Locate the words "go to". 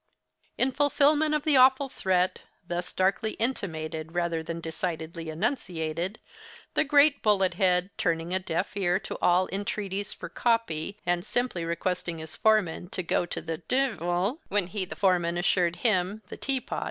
13.03-13.41